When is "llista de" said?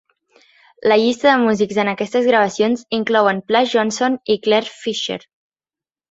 0.99-1.41